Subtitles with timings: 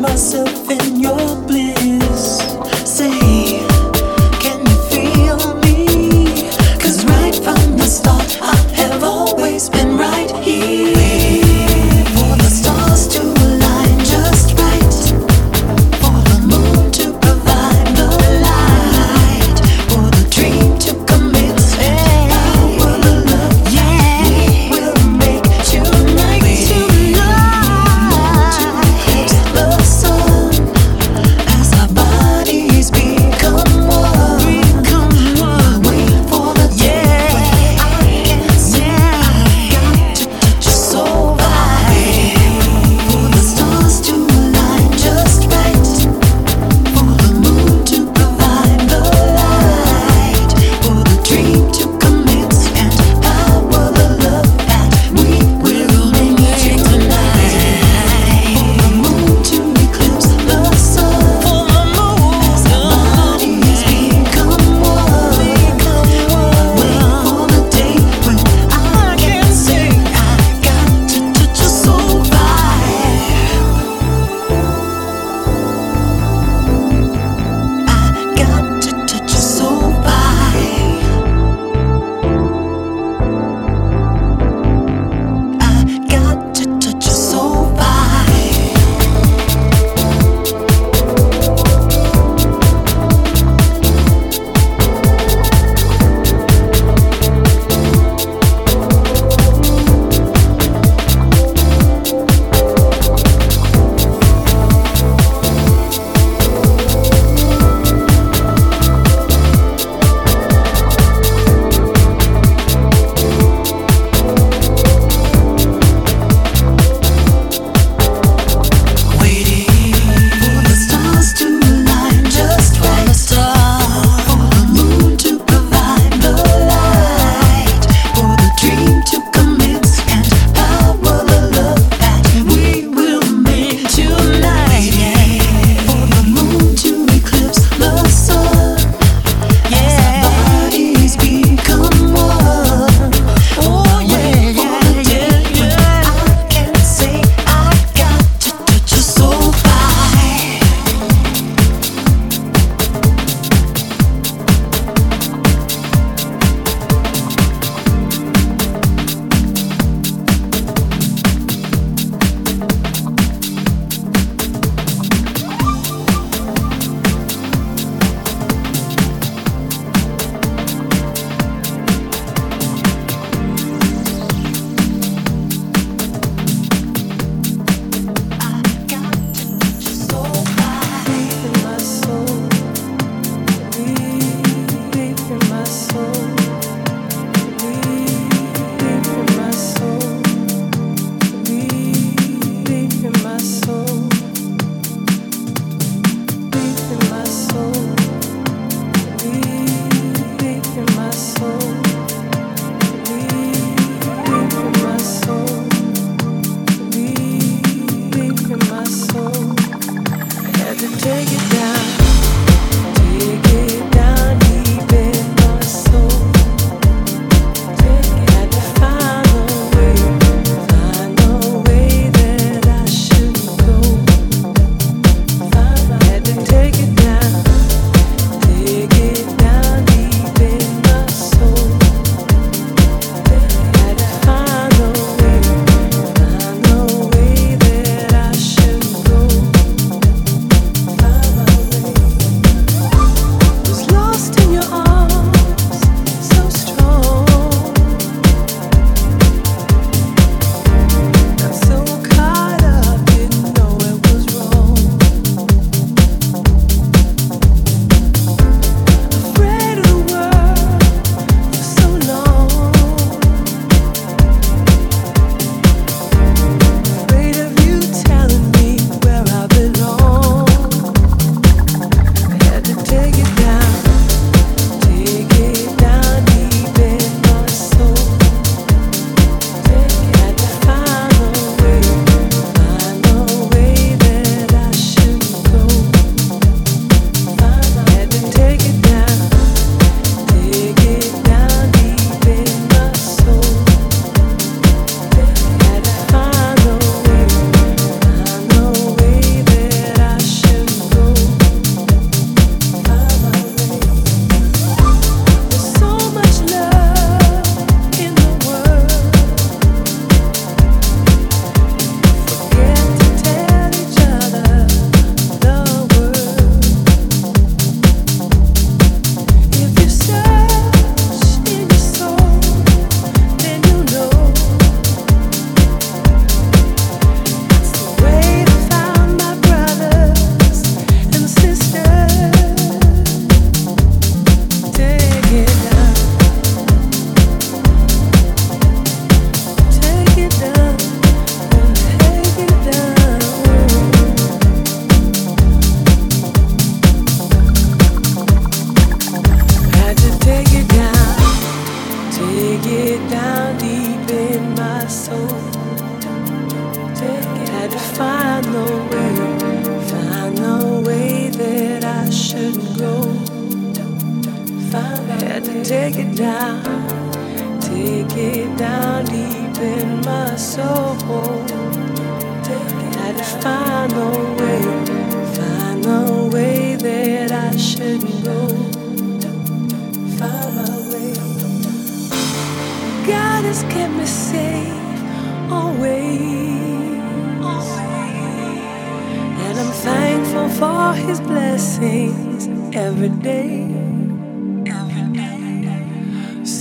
[0.00, 1.57] myself in your place.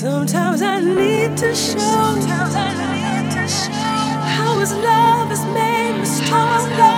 [0.09, 1.79] Sometimes I need to show.
[1.79, 3.71] Sometimes I need to show.
[3.71, 6.96] How his love has made me stronger.